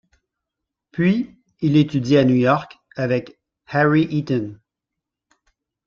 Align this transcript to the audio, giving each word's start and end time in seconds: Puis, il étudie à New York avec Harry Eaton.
Puis, 0.89 1.29
il 1.59 1.77
étudie 1.77 2.17
à 2.17 2.25
New 2.25 2.33
York 2.33 2.79
avec 2.95 3.39
Harry 3.67 4.07
Eaton. 4.09 4.57